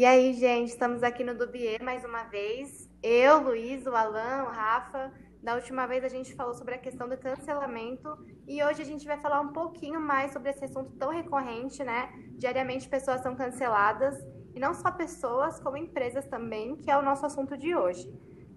[0.00, 2.88] E aí, gente, estamos aqui no Dubier mais uma vez.
[3.02, 5.12] Eu, Luiz, o Alan, o Rafa.
[5.42, 8.08] Da última vez a gente falou sobre a questão do cancelamento
[8.48, 12.10] e hoje a gente vai falar um pouquinho mais sobre esse assunto tão recorrente, né?
[12.38, 14.16] Diariamente pessoas são canceladas
[14.54, 18.10] e não só pessoas, como empresas também, que é o nosso assunto de hoje.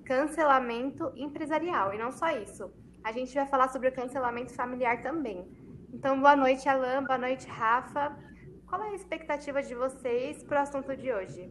[0.06, 1.94] Cancelamento empresarial.
[1.94, 2.72] E não só isso.
[3.04, 5.46] A gente vai falar sobre o cancelamento familiar também.
[5.92, 7.04] Então, boa noite, Alan.
[7.04, 8.18] Boa noite, Rafa.
[8.74, 11.48] Qual é a expectativa de vocês para o assunto de hoje?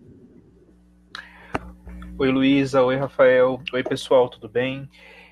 [2.19, 2.83] Oi, Luísa.
[2.83, 3.63] Oi, Rafael.
[3.73, 4.91] Oi, pessoal, tudo bem?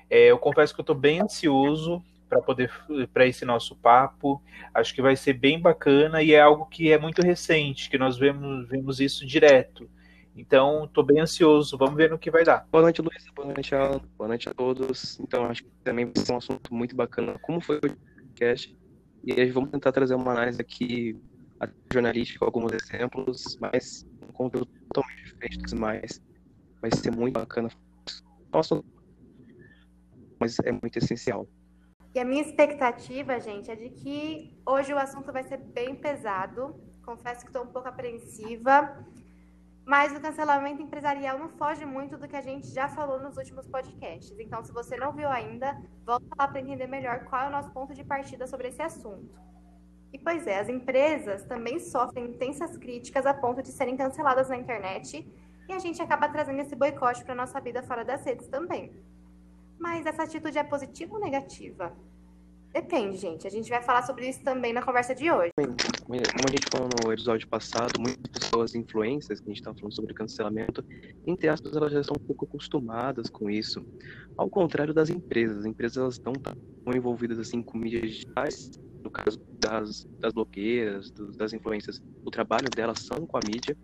[0.09, 2.71] É, eu confesso que eu estou bem ansioso para poder
[3.11, 4.41] para esse nosso papo.
[4.73, 8.17] Acho que vai ser bem bacana e é algo que é muito recente, que nós
[8.17, 9.89] vemos, vemos isso direto.
[10.33, 11.77] Então, estou bem ansioso.
[11.77, 12.65] Vamos ver no que vai dar.
[12.71, 13.29] Boa noite, Luísa.
[13.35, 13.99] Boa noite, Alan.
[14.17, 15.19] Boa noite a todos.
[15.19, 17.37] Então, acho que também vai ser um assunto muito bacana.
[17.41, 18.73] Como foi o podcast?
[19.25, 21.19] E aí vamos tentar trazer uma análise aqui
[21.91, 26.21] jornalística, alguns exemplos, mas um conteúdo totalmente diferente demais.
[26.81, 27.69] Vai ser muito bacana.
[28.51, 28.83] Nossa,
[30.39, 31.47] mas é muito essencial.
[32.13, 36.75] E a minha expectativa, gente, é de que hoje o assunto vai ser bem pesado.
[37.05, 39.05] Confesso que estou um pouco apreensiva.
[39.85, 43.67] Mas o cancelamento empresarial não foge muito do que a gente já falou nos últimos
[43.67, 44.37] podcasts.
[44.39, 47.71] Então, se você não viu ainda, volta lá para entender melhor qual é o nosso
[47.71, 49.33] ponto de partida sobre esse assunto.
[50.13, 54.57] E pois é, as empresas também sofrem intensas críticas a ponto de serem canceladas na
[54.57, 55.25] internet
[55.69, 58.91] e a gente acaba trazendo esse boicote para nossa vida fora das redes também.
[59.79, 61.93] Mas essa atitude é positiva ou negativa?
[62.73, 63.45] Depende, gente.
[63.45, 65.51] A gente vai falar sobre isso também na conversa de hoje.
[65.55, 69.93] Como a gente falou no episódio passado, muitas pessoas influências, que a gente está falando
[69.93, 70.83] sobre cancelamento,
[71.27, 73.85] entre aspas, elas já estão um pouco acostumadas com isso.
[74.37, 75.59] Ao contrário das empresas.
[75.59, 76.55] As empresas elas estão tão
[76.95, 78.71] envolvidas assim com mídias digitais,
[79.03, 83.77] no caso das, das blogueiras, dos, das influências, o trabalho delas são com a mídia,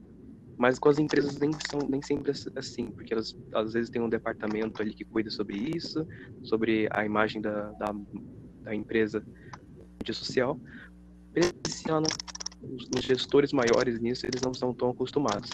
[0.58, 4.10] mas com as empresas nem são nem sempre assim, porque elas às vezes têm um
[4.10, 6.06] departamento ali que cuida sobre isso,
[6.44, 7.96] sobre a imagem da, da,
[8.64, 9.24] da empresa
[10.00, 10.60] mídia social.
[11.32, 12.08] Pressionam
[12.62, 15.52] os, os gestores maiores nisso, eles não são tão acostumados.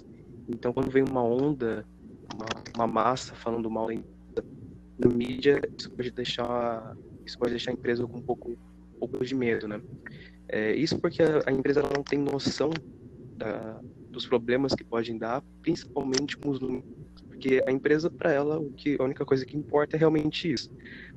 [0.48, 1.86] Então, quando vem uma onda,
[2.34, 3.88] uma, uma massa falando mal
[4.98, 6.96] da mídia, isso pode deixar
[7.26, 8.58] isso pode deixar a empresa com um pouco
[9.08, 9.82] pouco de medo, né?
[10.48, 12.70] É, isso porque a, a empresa não tem noção
[13.38, 16.86] da, dos problemas que podem dar, principalmente com os números.
[17.28, 20.72] Porque a empresa, para ela, o que, a única coisa que importa é realmente isso.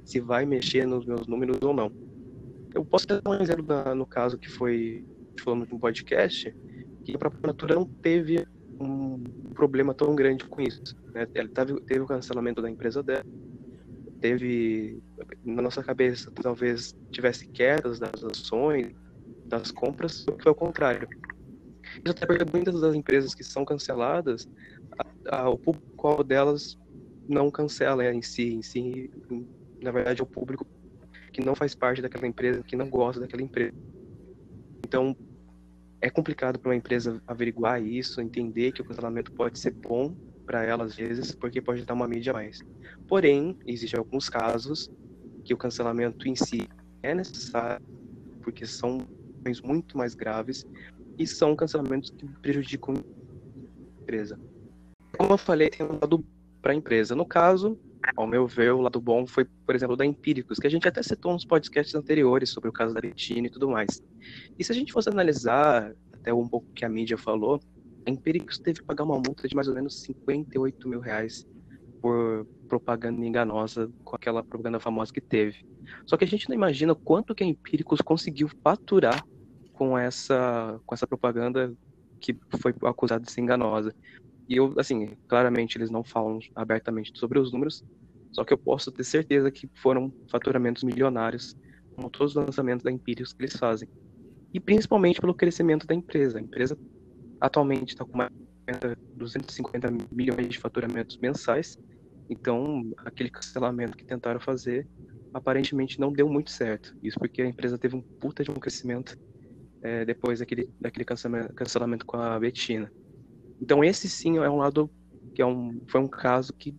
[0.04, 1.92] Se vai mexer nos meus números ou não.
[2.74, 5.04] Eu posso dar um exemplo da, no caso que foi
[5.40, 6.54] falando no podcast,
[7.04, 8.46] que a própria Natura não teve
[8.80, 9.22] um
[9.54, 10.96] problema tão grande com isso.
[11.12, 11.26] Né?
[11.34, 13.24] Ela teve, teve o cancelamento da empresa dela,
[14.26, 15.00] teve
[15.44, 18.92] na nossa cabeça talvez tivesse quedas das ações,
[19.48, 21.08] das compras, o que foi o contrário.
[22.04, 24.48] Isso até porque muitas das empresas que são canceladas,
[25.30, 26.76] a, a, o público delas
[27.28, 29.08] não cancela em si, em si,
[29.80, 30.66] na verdade é o público
[31.32, 33.72] que não faz parte daquela empresa, que não gosta daquela empresa.
[34.84, 35.16] Então,
[36.00, 40.14] é complicado para uma empresa averiguar isso, entender que o cancelamento pode ser bom
[40.46, 42.60] para ela às vezes, porque pode dar uma mídia a mais.
[43.08, 44.90] Porém, existem alguns casos
[45.44, 46.68] que o cancelamento em si
[47.02, 47.84] é necessário,
[48.42, 49.06] porque são
[49.62, 50.66] muito mais graves
[51.18, 54.38] e são cancelamentos que prejudicam a empresa.
[55.16, 56.24] Como eu falei, tem um lado
[56.60, 57.14] para a empresa.
[57.14, 57.78] No caso,
[58.16, 61.02] ao meu ver, o lado bom foi, por exemplo, da Empíricos, que a gente até
[61.02, 64.02] citou nos podcasts anteriores sobre o caso da Betina e tudo mais.
[64.58, 67.60] E se a gente fosse analisar até um pouco o que a mídia falou,
[68.06, 71.46] a Empíricos teve que pagar uma multa de mais ou menos 58 mil reais
[72.00, 75.66] por propaganda enganosa com aquela propaganda famosa que teve.
[76.06, 79.24] Só que a gente não imagina quanto que a Empíricos conseguiu faturar
[79.72, 81.74] com essa, com essa propaganda
[82.20, 83.94] que foi acusada de ser enganosa.
[84.48, 87.84] E eu, assim, claramente eles não falam abertamente sobre os números,
[88.32, 91.56] só que eu posso ter certeza que foram faturamentos milionários,
[91.94, 93.88] como todos os lançamentos da Empíricos que eles fazem.
[94.54, 96.38] E principalmente pelo crescimento da empresa.
[96.38, 96.78] A empresa
[97.40, 98.30] atualmente está com mais
[99.14, 101.78] 250 milhões de faturamentos mensais,
[102.28, 104.88] então aquele cancelamento que tentaram fazer
[105.32, 106.96] aparentemente não deu muito certo.
[107.02, 109.16] Isso porque a empresa teve um puta de um crescimento
[109.82, 112.90] é, depois daquele, daquele cancelamento, cancelamento com a Betina.
[113.60, 114.90] Então esse sim é um lado
[115.34, 116.74] que é um, foi um caso que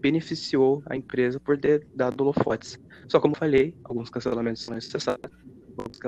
[0.00, 2.78] beneficiou a empresa por ter dado holofotes.
[3.08, 5.32] Só como falei, alguns cancelamentos são necessários,
[5.76, 5.98] alguns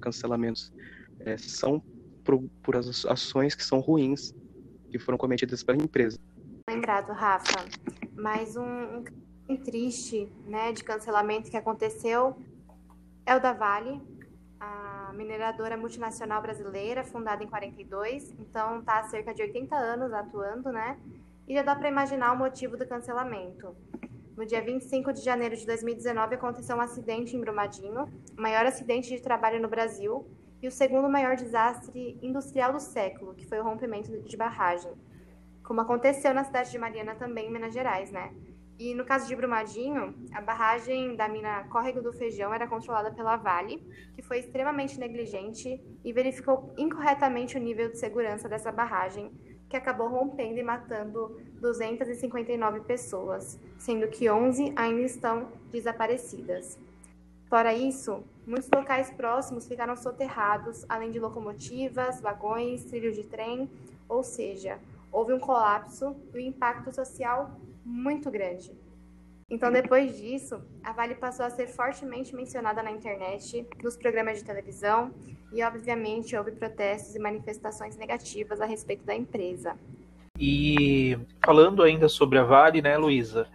[0.00, 0.72] cancelamentos
[1.20, 1.82] é, são
[2.26, 4.34] por, por ações que são ruins
[4.90, 6.18] que foram cometidas pela empresa.
[6.68, 7.64] Lembrado, Rafa,
[8.14, 9.04] mas um,
[9.48, 12.36] um triste, né, de cancelamento que aconteceu
[13.24, 14.02] é o da Vale,
[14.58, 20.72] a mineradora multinacional brasileira, fundada em 42, então está há cerca de 80 anos atuando,
[20.72, 20.98] né?
[21.46, 23.76] E já dá para imaginar o motivo do cancelamento.
[24.36, 29.08] No dia 25 de janeiro de 2019, aconteceu um acidente em Brumadinho, o maior acidente
[29.08, 30.26] de trabalho no Brasil
[30.62, 34.92] e o segundo maior desastre industrial do século, que foi o rompimento de barragem.
[35.62, 38.32] Como aconteceu na cidade de Mariana também, em Minas Gerais, né?
[38.78, 43.36] E no caso de Brumadinho, a barragem da mina Córrego do Feijão era controlada pela
[43.36, 43.78] Vale,
[44.14, 49.32] que foi extremamente negligente e verificou incorretamente o nível de segurança dessa barragem,
[49.68, 56.78] que acabou rompendo e matando 259 pessoas, sendo que 11 ainda estão desaparecidas.
[57.48, 63.70] Fora isso, muitos locais próximos ficaram soterrados, além de locomotivas, vagões, trilhos de trem,
[64.08, 64.78] ou seja,
[65.12, 68.72] houve um colapso e um impacto social muito grande.
[69.48, 74.44] Então, depois disso, a Vale passou a ser fortemente mencionada na internet, nos programas de
[74.44, 75.12] televisão
[75.52, 79.78] e, obviamente, houve protestos e manifestações negativas a respeito da empresa.
[80.36, 83.46] E falando ainda sobre a Vale, né, Luísa?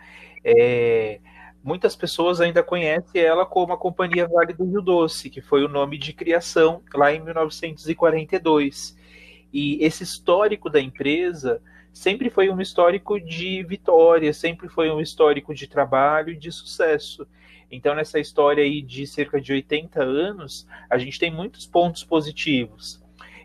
[0.46, 1.20] É,
[1.64, 5.70] muitas pessoas ainda conhecem ela como a Companhia Vale do Rio Doce, que foi o
[5.70, 8.98] nome de criação lá em 1942.
[9.54, 11.62] E esse histórico da empresa
[11.94, 17.28] sempre foi um histórico de vitória, sempre foi um histórico de trabalho e de sucesso.
[17.70, 23.02] Então, nessa história aí de cerca de 80 anos, a gente tem muitos pontos positivos.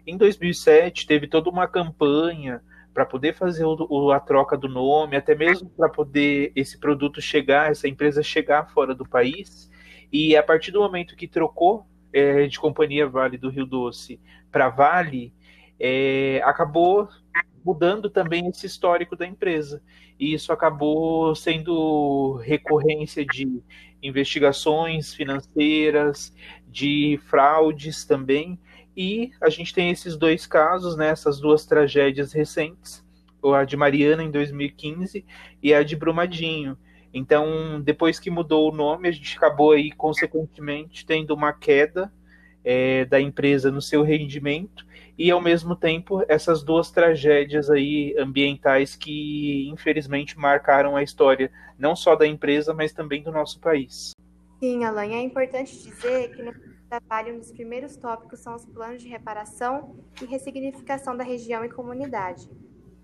[0.06, 2.62] Em 2007, teve toda uma campanha
[2.96, 7.70] para poder fazer o, a troca do nome, até mesmo para poder esse produto chegar,
[7.70, 9.70] essa empresa chegar fora do país.
[10.10, 14.18] E a partir do momento que trocou é, de companhia Vale do Rio Doce
[14.50, 15.34] para Vale,
[15.78, 17.06] é, acabou
[17.62, 19.82] mudando também esse histórico da empresa.
[20.18, 23.62] E isso acabou sendo recorrência de
[24.02, 26.34] investigações financeiras,
[26.66, 28.58] de fraudes também.
[28.96, 33.04] E a gente tem esses dois casos, né, essas duas tragédias recentes,
[33.54, 35.24] a de Mariana em 2015
[35.62, 36.76] e a de Brumadinho.
[37.12, 42.12] Então, depois que mudou o nome, a gente acabou aí, consequentemente, tendo uma queda
[42.64, 44.84] é, da empresa no seu rendimento
[45.16, 51.94] e ao mesmo tempo essas duas tragédias aí ambientais que infelizmente marcaram a história não
[51.94, 54.10] só da empresa, mas também do nosso país.
[54.58, 56.52] Sim, Alan, é importante dizer que no
[56.88, 61.68] trabalho um dos primeiros tópicos são os planos de reparação e ressignificação da região e
[61.68, 62.48] comunidade.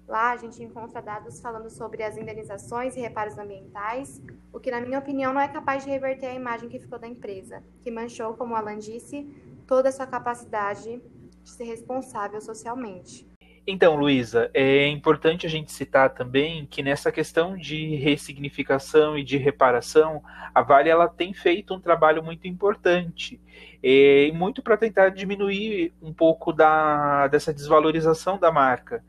[0.07, 4.21] Lá a gente encontra dados falando sobre as indenizações e reparos ambientais,
[4.53, 7.09] o que, na minha opinião, não é capaz de reverter a imagem que ficou da
[7.09, 9.25] empresa, que manchou, como Alan disse,
[9.67, 11.03] toda a sua capacidade
[11.43, 13.32] de ser responsável socialmente.
[13.65, 19.37] Então, Luísa, é importante a gente citar também que nessa questão de ressignificação e de
[19.37, 20.21] reparação,
[20.53, 23.41] a Vale ela tem feito um trabalho muito importante
[23.81, 29.05] é, e muito para tentar diminuir um pouco da, dessa desvalorização da marca.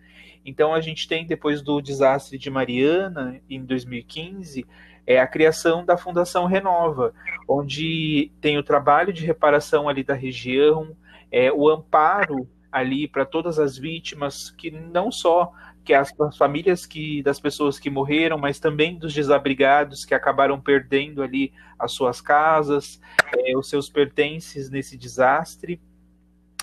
[0.46, 4.68] Então, a gente tem, depois do desastre de Mariana, em 2015,
[5.08, 7.12] é a criação da Fundação Renova,
[7.48, 10.96] onde tem o trabalho de reparação ali da região,
[11.32, 15.54] é, o amparo ali para todas as vítimas, que não só
[15.86, 20.60] que as, as, famílias que das pessoas que morreram, mas também dos desabrigados que acabaram
[20.60, 23.00] perdendo ali as suas casas,
[23.38, 25.80] é, os seus pertences nesse desastre.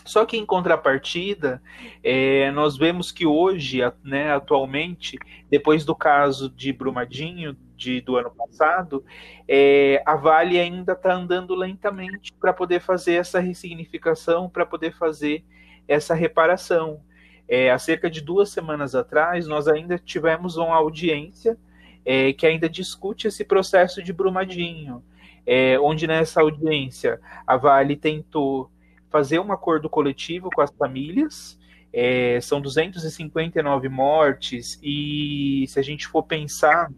[0.05, 1.62] Só que em contrapartida,
[2.02, 8.31] é, nós vemos que hoje, né, atualmente, depois do caso de Brumadinho, de, do ano
[8.31, 9.05] passado,
[9.49, 15.45] é, a Vale ainda está andando lentamente para poder fazer essa ressignificação, para poder fazer
[15.90, 17.00] essa reparação.
[17.49, 21.59] É, há cerca de duas semanas atrás, nós ainda tivemos uma audiência
[22.04, 25.02] é, que ainda discute esse processo de Brumadinho,
[25.44, 28.70] é, onde nessa audiência a Vale tentou
[29.11, 31.59] fazer um acordo coletivo com as famílias.
[31.92, 36.88] É, são 259 mortes, e se a gente for pensar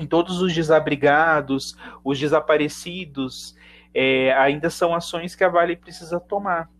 [0.00, 3.54] em todos os desabrigados, os desaparecidos,
[3.92, 6.70] é, ainda são ações que a Vale precisa tomar.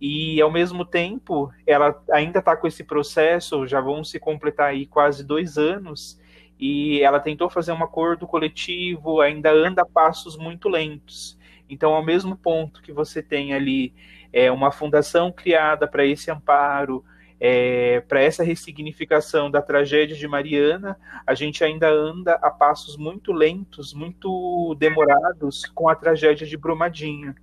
[0.00, 4.86] E, ao mesmo tempo, ela ainda está com esse processo, já vão se completar aí
[4.86, 6.20] quase dois anos,
[6.58, 11.38] e ela tentou fazer um acordo coletivo, ainda anda a passos muito lentos.
[11.68, 13.92] Então, ao mesmo ponto que você tem ali
[14.32, 17.04] é, uma fundação criada para esse amparo,
[17.40, 23.32] é, para essa ressignificação da tragédia de Mariana, a gente ainda anda a passos muito
[23.32, 27.34] lentos, muito demorados com a tragédia de Brumadinho.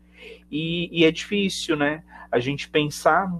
[0.52, 2.04] E, e é difícil, né?
[2.36, 3.32] A gente pensar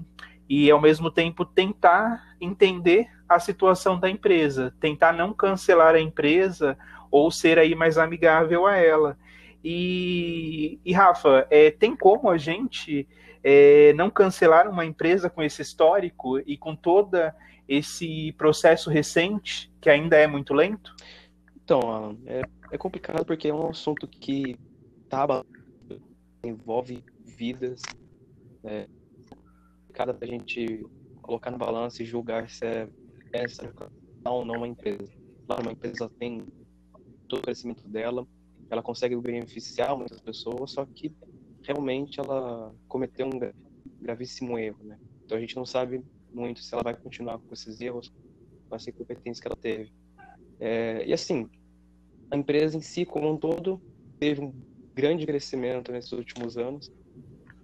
[0.48, 6.78] e ao mesmo tempo tentar entender a situação da empresa, tentar não cancelar a empresa
[7.12, 9.18] ou ser aí mais amigável a ela.
[9.62, 13.06] E, e Rafa, é, tem como a gente
[13.44, 17.36] é, não cancelar uma empresa com esse histórico e com toda
[17.68, 20.96] esse processo recente que ainda é muito lento?
[21.62, 24.56] Então, é, é complicado porque é um assunto que
[25.10, 25.44] tá,
[26.46, 27.82] envolve vidas.
[28.66, 28.88] É
[29.96, 30.86] cada a gente
[31.22, 32.90] colocar no balanço e julgar se é
[33.32, 33.74] essa
[34.26, 35.08] ou não uma empresa.
[35.48, 36.46] Claro, uma empresa tem
[37.28, 38.28] todo o crescimento dela,
[38.70, 41.16] ela consegue beneficiar muitas pessoas, só que
[41.64, 43.40] realmente ela cometeu um
[44.02, 44.98] gravíssimo erro, né?
[45.24, 48.12] Então a gente não sabe muito se ela vai continuar com esses erros,
[48.70, 49.92] com essa incompetência que ela teve.
[50.60, 51.50] É, e assim,
[52.32, 53.82] a empresa em si, como um todo,
[54.20, 54.54] teve um
[54.96, 56.90] grande crescimento nesses últimos anos.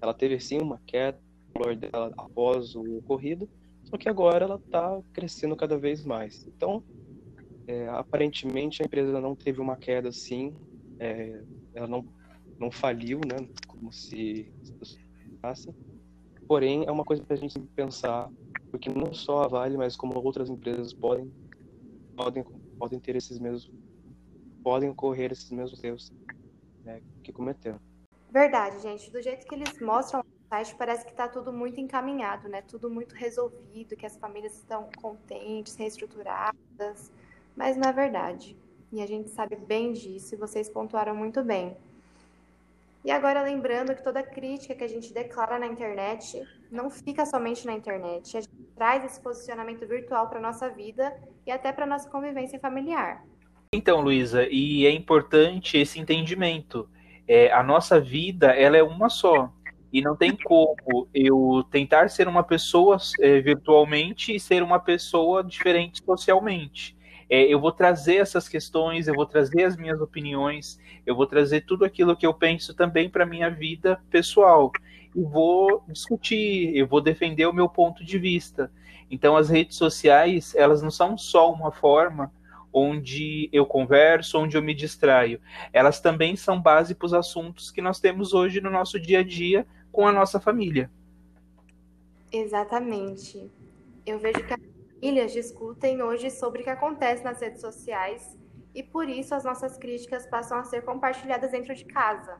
[0.01, 1.19] Ela teve sim uma queda
[1.55, 3.49] no valor dela após o ocorrido,
[3.83, 6.45] só que agora ela está crescendo cada vez mais.
[6.47, 6.83] Então,
[7.67, 10.55] é, aparentemente a empresa não teve uma queda assim,
[10.99, 11.43] é,
[11.73, 12.05] ela não,
[12.59, 14.97] não faliu, né, como se fosse.
[16.47, 18.31] Porém, é uma coisa para a gente pensar,
[18.71, 21.33] porque não só a Vale, mas como outras empresas podem
[22.15, 22.43] podem
[22.77, 23.71] podem ter esses mesmos
[24.63, 26.11] podem ocorrer esses mesmos erros
[26.83, 27.79] né, que cometeram.
[28.31, 29.11] Verdade, gente.
[29.11, 32.61] Do jeito que eles mostram no site, parece que está tudo muito encaminhado, né?
[32.61, 37.11] Tudo muito resolvido, que as famílias estão contentes, reestruturadas,
[37.57, 38.57] mas não é verdade.
[38.93, 41.75] E a gente sabe bem disso e vocês pontuaram muito bem.
[43.03, 47.65] E agora lembrando que toda crítica que a gente declara na internet não fica somente
[47.65, 48.37] na internet.
[48.37, 51.13] A gente traz esse posicionamento virtual para nossa vida
[51.45, 53.25] e até para nossa convivência familiar.
[53.73, 56.87] Então, Luísa, e é importante esse entendimento.
[57.27, 59.51] É, a nossa vida ela é uma só.
[59.91, 65.43] E não tem como eu tentar ser uma pessoa é, virtualmente e ser uma pessoa
[65.43, 66.95] diferente socialmente
[67.31, 71.61] é, eu vou trazer essas questões, eu vou trazer as minhas opiniões, eu vou trazer
[71.61, 74.69] tudo aquilo que eu penso também para minha vida pessoal
[75.15, 78.69] e vou discutir, eu vou defender o meu ponto de vista.
[79.09, 82.29] Então, as redes sociais, elas não são só uma forma
[82.73, 85.39] onde eu converso, onde eu me distraio.
[85.73, 89.23] Elas também são base para os assuntos que nós temos hoje no nosso dia a
[89.23, 90.89] dia com a nossa família.
[92.31, 93.51] Exatamente.
[94.05, 94.57] Eu vejo que a
[95.01, 98.37] famílias discutem hoje sobre o que acontece nas redes sociais
[98.73, 102.37] e por isso as nossas críticas passam a ser compartilhadas dentro de casa,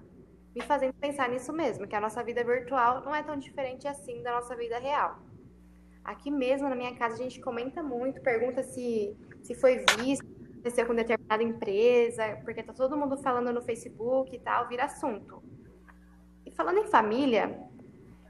[0.55, 4.21] me fazendo pensar nisso mesmo, que a nossa vida virtual não é tão diferente assim
[4.21, 5.19] da nossa vida real.
[6.03, 10.85] Aqui mesmo na minha casa a gente comenta muito, pergunta se, se foi visto, aconteceu
[10.85, 15.41] com determinada empresa, porque tá todo mundo falando no Facebook e tal, vira assunto.
[16.45, 17.59] E falando em família,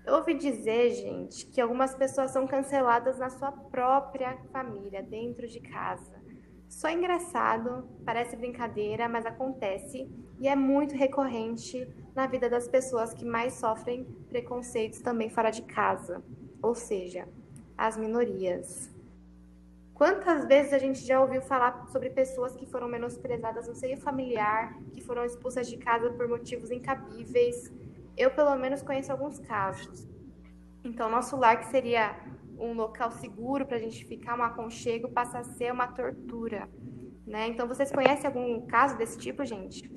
[0.06, 5.60] eu ouvi dizer, gente, que algumas pessoas são canceladas na sua própria família, dentro de
[5.60, 6.22] casa.
[6.68, 13.14] Só é engraçado, parece brincadeira, mas acontece e é muito recorrente na vida das pessoas
[13.14, 16.24] que mais sofrem preconceitos também fora de casa,
[16.62, 17.28] ou seja,
[17.78, 18.90] as minorias.
[20.02, 24.76] Quantas vezes a gente já ouviu falar sobre pessoas que foram menosprezadas no seio familiar,
[24.92, 27.72] que foram expulsas de casa por motivos incabíveis,
[28.18, 30.10] eu, pelo menos, conheço alguns casos.
[30.84, 32.20] Então, nosso lar, que seria
[32.58, 36.68] um local seguro para a gente ficar, um aconchego, passa a ser uma tortura.
[37.28, 37.50] Né?
[37.50, 39.88] Então, vocês conhecem algum caso desse tipo, gente?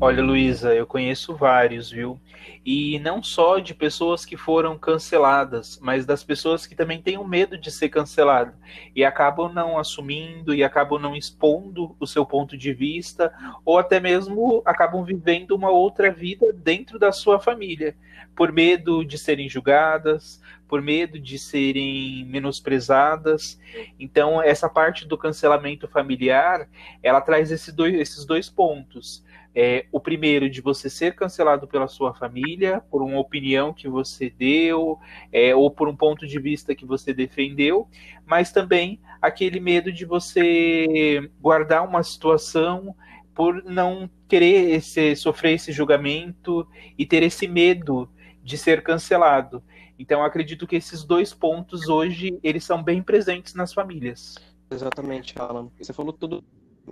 [0.00, 2.20] Olha, Luísa, eu conheço vários, viu?
[2.66, 7.26] E não só de pessoas que foram canceladas, mas das pessoas que também têm o
[7.26, 8.52] medo de ser cancelado
[8.94, 13.32] e acabam não assumindo e acabam não expondo o seu ponto de vista,
[13.64, 17.96] ou até mesmo acabam vivendo uma outra vida dentro da sua família,
[18.34, 23.60] por medo de serem julgadas, por medo de serem menosprezadas.
[23.98, 26.68] Então, essa parte do cancelamento familiar,
[27.00, 29.22] ela traz esse dois, esses dois pontos
[29.54, 34.28] é, o primeiro, de você ser cancelado pela sua família, por uma opinião que você
[34.28, 34.98] deu,
[35.32, 37.88] é, ou por um ponto de vista que você defendeu,
[38.26, 42.94] mas também aquele medo de você guardar uma situação
[43.34, 46.66] por não querer esse, sofrer esse julgamento
[46.98, 48.08] e ter esse medo
[48.42, 49.62] de ser cancelado.
[49.98, 54.34] Então, acredito que esses dois pontos hoje eles são bem presentes nas famílias.
[54.70, 55.70] Exatamente, Alan.
[55.78, 56.44] Você falou tudo.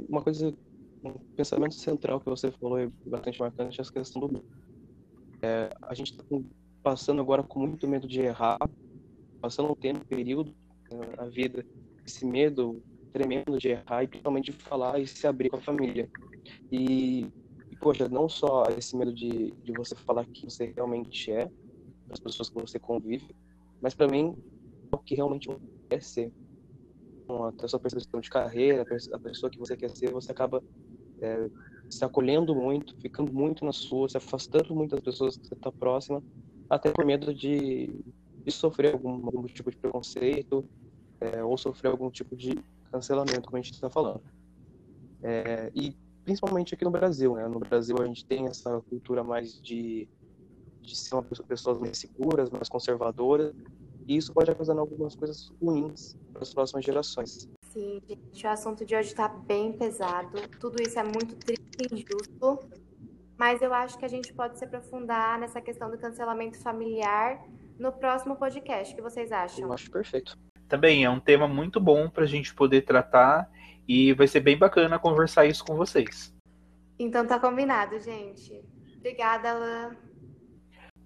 [0.08, 0.54] Uma coisa
[1.02, 4.44] um pensamento central que você falou é bastante marcante essa questão do
[5.42, 6.24] é, a gente está
[6.82, 8.58] passando agora com muito medo de errar
[9.40, 10.54] passando um tempo um período
[11.16, 11.66] na vida
[12.06, 12.82] esse medo
[13.12, 16.08] tremendo de errar e principalmente de falar e se abrir com a família.
[16.70, 17.24] E,
[17.70, 21.50] e poxa não só esse medo de, de você falar que você realmente é
[22.06, 23.34] das pessoas que você convive
[23.80, 24.34] mas para mim
[24.92, 25.48] o que realmente
[25.90, 26.32] é ser.
[27.48, 30.62] Até a sua percepção de carreira, a pessoa que você quer ser, você acaba
[31.22, 31.48] é,
[31.88, 35.70] se acolhendo muito, ficando muito na sua, se afastando muito das pessoas que você está
[35.70, 36.22] próxima,
[36.68, 37.86] até por medo de,
[38.44, 40.64] de sofrer algum, algum, tipo de preconceito
[41.20, 42.58] é, ou sofrer algum tipo de
[42.90, 44.22] cancelamento, como a gente está falando.
[45.22, 47.46] É, e principalmente aqui no Brasil, né?
[47.46, 50.08] No Brasil a gente tem essa cultura mais de,
[50.82, 53.54] de ser uma pessoa, pessoas mais seguras, mais conservadoras,
[54.08, 57.48] e isso pode causar algumas coisas ruins para as próximas gerações.
[57.72, 60.46] Sim, gente, o assunto de hoje está bem pesado.
[60.60, 62.58] Tudo isso é muito triste e injusto.
[63.38, 67.42] Mas eu acho que a gente pode se aprofundar nessa questão do cancelamento familiar
[67.78, 68.92] no próximo podcast.
[68.92, 69.64] O que vocês acham?
[69.64, 70.38] Eu acho perfeito.
[70.68, 73.50] Também é um tema muito bom para a gente poder tratar
[73.88, 76.30] e vai ser bem bacana conversar isso com vocês.
[76.98, 78.62] Então tá combinado, gente.
[78.98, 79.96] Obrigada, Alan.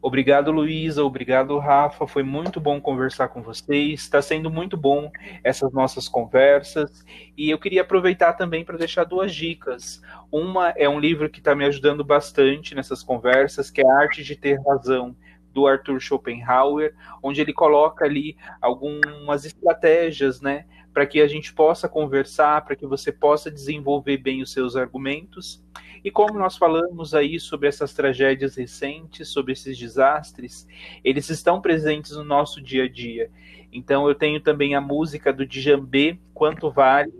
[0.00, 1.02] Obrigado, Luísa.
[1.02, 2.06] Obrigado, Rafa.
[2.06, 4.00] Foi muito bom conversar com vocês.
[4.00, 5.10] Está sendo muito bom
[5.42, 7.04] essas nossas conversas.
[7.36, 10.00] E eu queria aproveitar também para deixar duas dicas.
[10.30, 14.22] Uma é um livro que está me ajudando bastante nessas conversas, que é A Arte
[14.22, 15.16] de Ter Razão,
[15.52, 21.86] do Arthur Schopenhauer, onde ele coloca ali algumas estratégias, né, para que a gente possa
[21.90, 25.62] conversar, para que você possa desenvolver bem os seus argumentos.
[26.02, 30.66] E como nós falamos aí sobre essas tragédias recentes, sobre esses desastres,
[31.04, 33.30] eles estão presentes no nosso dia a dia.
[33.70, 37.12] Então eu tenho também a música do Djambé, Quanto Vale,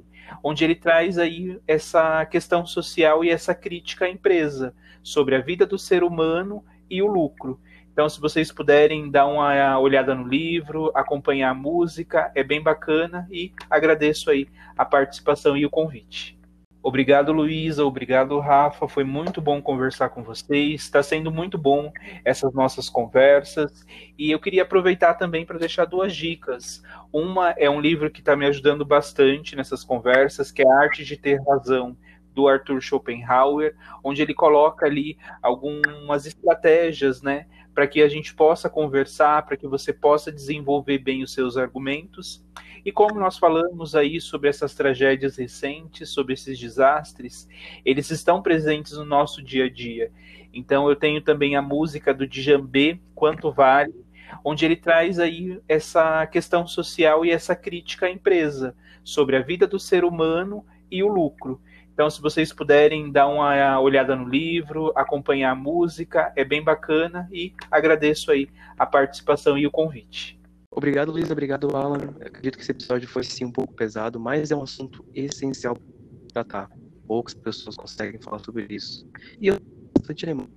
[0.43, 5.67] onde ele traz aí essa questão social e essa crítica à empresa sobre a vida
[5.67, 7.61] do ser humano e o lucro.
[7.97, 13.27] Então, se vocês puderem dar uma olhada no livro, acompanhar a música, é bem bacana
[13.31, 16.39] e agradeço aí a participação e o convite.
[16.83, 17.87] Obrigado, Luísa.
[17.87, 18.87] Obrigado, Rafa.
[18.87, 20.83] Foi muito bom conversar com vocês.
[20.83, 21.91] Está sendo muito bom
[22.23, 23.87] essas nossas conversas.
[24.19, 26.83] E eu queria aproveitar também para deixar duas dicas.
[27.11, 31.03] Uma é um livro que está me ajudando bastante nessas conversas, que é A Arte
[31.03, 31.97] de Ter Razão,
[32.35, 33.75] do Arthur Schopenhauer,
[34.05, 39.67] onde ele coloca ali algumas estratégias, né, para que a gente possa conversar, para que
[39.67, 42.43] você possa desenvolver bem os seus argumentos.
[42.83, 47.47] E como nós falamos aí sobre essas tragédias recentes, sobre esses desastres,
[47.85, 50.11] eles estão presentes no nosso dia a dia.
[50.55, 54.07] Então eu tenho também a música do Djambé, Quanto Vale,
[54.43, 59.67] onde ele traz aí essa questão social e essa crítica à empresa sobre a vida
[59.67, 61.61] do ser humano e o lucro.
[61.97, 67.27] Então, se vocês puderem dar uma olhada no livro, acompanhar a música, é bem bacana
[67.33, 70.39] e agradeço aí a participação e o convite.
[70.71, 71.31] Obrigado, Luiz.
[71.31, 72.15] Obrigado, Alan.
[72.21, 75.75] Eu acredito que esse episódio foi sim um pouco pesado, mas é um assunto essencial
[75.75, 76.71] para tratar.
[77.07, 79.09] Poucas pessoas conseguem falar sobre isso.
[79.41, 79.57] E eu
[79.99, 80.51] bastante lembro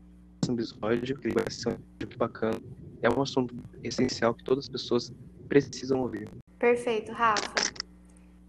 [0.43, 1.71] esse episódio, que vai ser um
[2.01, 2.59] episódio bacana.
[3.01, 5.13] É um assunto essencial que todas as pessoas
[5.47, 6.29] precisam ouvir.
[6.57, 7.49] Perfeito, Rafa.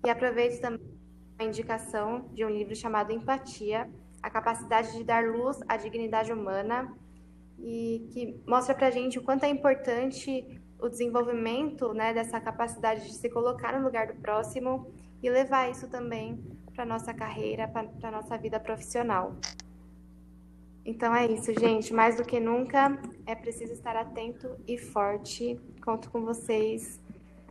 [0.05, 1.00] E aproveite também
[1.45, 3.89] indicação de um livro chamado Empatia,
[4.23, 6.93] a capacidade de dar luz à dignidade humana
[7.59, 13.07] e que mostra para a gente o quanto é importante o desenvolvimento né, dessa capacidade
[13.07, 14.91] de se colocar no lugar do próximo
[15.23, 16.43] e levar isso também
[16.75, 19.37] para nossa carreira, para nossa vida profissional.
[20.85, 21.93] Então é isso, gente.
[21.93, 25.61] Mais do que nunca, é preciso estar atento e forte.
[25.85, 26.99] Conto com vocês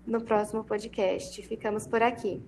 [0.05, 1.41] no próximo podcast.
[1.43, 2.41] Ficamos por aqui.